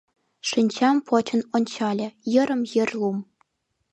Шинчам 0.49 0.97
почын 1.07 1.41
ончале— 1.55 2.07
йырым-йыр 2.33 2.89
лум. 2.99 3.17